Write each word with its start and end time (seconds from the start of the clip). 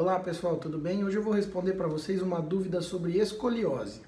Olá 0.00 0.16
pessoal, 0.20 0.54
tudo 0.58 0.78
bem? 0.78 1.04
Hoje 1.04 1.16
eu 1.16 1.22
vou 1.24 1.32
responder 1.32 1.72
para 1.72 1.88
vocês 1.88 2.22
uma 2.22 2.40
dúvida 2.40 2.80
sobre 2.80 3.18
escoliose. 3.18 4.00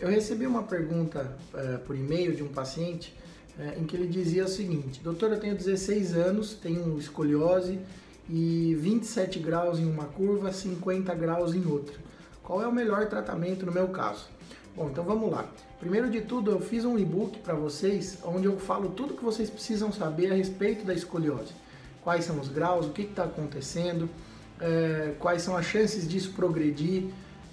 Eu 0.00 0.08
recebi 0.08 0.44
uma 0.44 0.64
pergunta 0.64 1.36
uh, 1.54 1.78
por 1.86 1.94
e-mail 1.94 2.34
de 2.34 2.42
um 2.42 2.48
paciente 2.48 3.14
uh, 3.56 3.80
em 3.80 3.84
que 3.86 3.94
ele 3.94 4.08
dizia 4.08 4.44
o 4.44 4.48
seguinte: 4.48 5.00
Doutor, 5.04 5.30
eu 5.30 5.38
tenho 5.38 5.54
16 5.54 6.14
anos, 6.14 6.54
tenho 6.54 6.98
escoliose 6.98 7.78
e 8.28 8.74
27 8.74 9.38
graus 9.38 9.78
em 9.78 9.88
uma 9.88 10.06
curva, 10.06 10.50
50 10.50 11.14
graus 11.14 11.54
em 11.54 11.64
outra. 11.64 11.94
Qual 12.42 12.60
é 12.60 12.66
o 12.66 12.72
melhor 12.72 13.06
tratamento 13.06 13.64
no 13.64 13.70
meu 13.70 13.86
caso? 13.86 14.26
Bom, 14.76 14.90
então 14.90 15.04
vamos 15.04 15.30
lá. 15.30 15.48
Primeiro 15.80 16.10
de 16.10 16.20
tudo, 16.20 16.50
eu 16.50 16.60
fiz 16.60 16.84
um 16.84 16.98
e-book 16.98 17.38
para 17.38 17.54
vocês, 17.54 18.18
onde 18.22 18.44
eu 18.44 18.58
falo 18.58 18.90
tudo 18.90 19.14
que 19.14 19.24
vocês 19.24 19.48
precisam 19.48 19.90
saber 19.90 20.30
a 20.30 20.34
respeito 20.34 20.84
da 20.84 20.92
escoliose. 20.92 21.54
Quais 22.04 22.26
são 22.26 22.38
os 22.38 22.48
graus, 22.48 22.84
o 22.84 22.90
que 22.90 23.02
está 23.02 23.24
acontecendo, 23.24 24.06
é, 24.60 25.14
quais 25.18 25.40
são 25.40 25.56
as 25.56 25.64
chances 25.64 26.06
disso 26.06 26.32
progredir, 26.32 27.04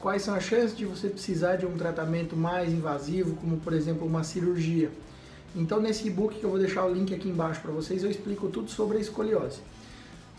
quais 0.01 0.21
são 0.21 0.35
as 0.35 0.43
chances 0.43 0.75
de 0.75 0.83
você 0.83 1.07
precisar 1.07 1.55
de 1.55 1.65
um 1.65 1.77
tratamento 1.77 2.35
mais 2.35 2.73
invasivo, 2.73 3.37
como 3.37 3.55
por 3.55 3.71
exemplo 3.71 4.05
uma 4.05 4.25
cirurgia. 4.25 4.91
Então 5.55 5.79
nesse 5.79 6.05
e-book 6.07 6.37
que 6.37 6.43
eu 6.43 6.49
vou 6.49 6.59
deixar 6.59 6.83
o 6.83 6.93
link 6.93 7.15
aqui 7.15 7.29
embaixo 7.29 7.61
para 7.61 7.71
vocês, 7.71 8.03
eu 8.03 8.11
explico 8.11 8.49
tudo 8.49 8.69
sobre 8.69 8.97
a 8.97 8.99
escoliose. 8.99 9.61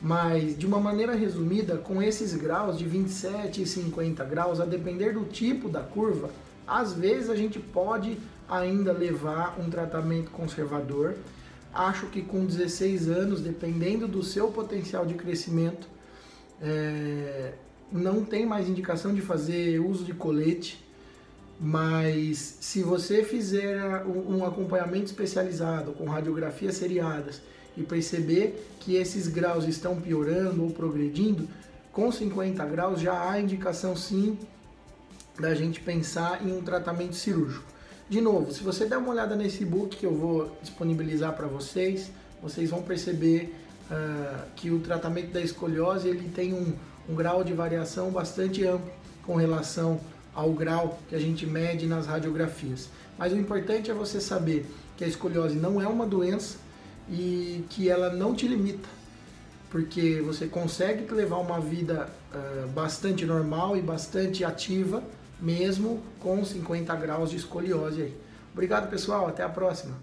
Mas 0.02 0.58
de 0.58 0.66
uma 0.66 0.78
maneira 0.78 1.14
resumida, 1.14 1.78
com 1.78 2.02
esses 2.02 2.34
graus 2.34 2.76
de 2.76 2.84
27 2.84 3.62
e 3.62 3.66
50 3.66 4.22
graus, 4.24 4.60
a 4.60 4.66
depender 4.66 5.14
do 5.14 5.24
tipo 5.24 5.66
da 5.66 5.80
curva, 5.80 6.28
às 6.66 6.92
vezes 6.92 7.28
a 7.30 7.36
gente 7.36 7.58
pode 7.58 8.18
ainda 8.48 8.92
levar 8.92 9.58
um 9.58 9.68
tratamento 9.70 10.30
conservador. 10.30 11.16
Acho 11.72 12.06
que 12.06 12.22
com 12.22 12.44
16 12.44 13.08
anos, 13.08 13.40
dependendo 13.40 14.06
do 14.06 14.22
seu 14.22 14.48
potencial 14.48 15.04
de 15.04 15.14
crescimento, 15.14 15.88
é, 16.60 17.54
não 17.90 18.24
tem 18.24 18.46
mais 18.46 18.68
indicação 18.68 19.14
de 19.14 19.20
fazer 19.20 19.80
uso 19.80 20.04
de 20.04 20.14
colete. 20.14 20.82
Mas 21.60 22.58
se 22.60 22.82
você 22.82 23.22
fizer 23.22 24.04
um 24.04 24.44
acompanhamento 24.44 25.06
especializado 25.06 25.92
com 25.92 26.04
radiografias 26.04 26.74
seriadas 26.76 27.40
e 27.76 27.82
perceber 27.82 28.68
que 28.80 28.96
esses 28.96 29.28
graus 29.28 29.64
estão 29.64 30.00
piorando 30.00 30.64
ou 30.64 30.70
progredindo, 30.70 31.48
com 31.92 32.10
50 32.10 32.64
graus 32.66 33.00
já 33.00 33.30
há 33.30 33.40
indicação 33.40 33.94
sim 33.96 34.36
da 35.38 35.54
gente 35.54 35.80
pensar 35.80 36.46
em 36.46 36.52
um 36.52 36.62
tratamento 36.62 37.14
cirúrgico. 37.14 37.64
De 38.08 38.20
novo, 38.20 38.52
se 38.52 38.62
você 38.62 38.84
der 38.84 38.98
uma 38.98 39.10
olhada 39.10 39.34
nesse 39.34 39.62
e-book 39.62 39.96
que 39.96 40.06
eu 40.06 40.14
vou 40.14 40.56
disponibilizar 40.60 41.34
para 41.34 41.46
vocês, 41.46 42.10
vocês 42.42 42.70
vão 42.70 42.82
perceber 42.82 43.54
uh, 43.90 44.44
que 44.54 44.70
o 44.70 44.78
tratamento 44.78 45.32
da 45.32 45.40
escoliose 45.40 46.08
ele 46.08 46.28
tem 46.28 46.52
um, 46.52 46.74
um 47.08 47.14
grau 47.14 47.42
de 47.42 47.52
variação 47.52 48.10
bastante 48.10 48.64
amplo 48.64 48.90
com 49.24 49.36
relação 49.36 50.00
ao 50.34 50.52
grau 50.52 50.98
que 51.08 51.14
a 51.14 51.18
gente 51.18 51.46
mede 51.46 51.86
nas 51.86 52.06
radiografias. 52.06 52.90
Mas 53.18 53.32
o 53.32 53.36
importante 53.36 53.90
é 53.90 53.94
você 53.94 54.20
saber 54.20 54.66
que 54.96 55.04
a 55.04 55.06
escoliose 55.06 55.56
não 55.56 55.80
é 55.80 55.86
uma 55.86 56.06
doença 56.06 56.58
e 57.08 57.64
que 57.70 57.88
ela 57.88 58.12
não 58.12 58.34
te 58.34 58.46
limita, 58.46 58.88
porque 59.70 60.20
você 60.24 60.46
consegue 60.46 61.12
levar 61.12 61.38
uma 61.38 61.60
vida 61.60 62.08
uh, 62.34 62.68
bastante 62.68 63.24
normal 63.24 63.76
e 63.76 63.80
bastante 63.80 64.44
ativa 64.44 65.02
mesmo 65.44 66.02
com 66.20 66.42
50 66.42 66.96
graus 66.96 67.30
de 67.30 67.36
escoliose 67.36 68.02
aí. 68.02 68.16
Obrigado, 68.52 68.88
pessoal. 68.88 69.28
Até 69.28 69.42
a 69.42 69.48
próxima. 69.48 69.94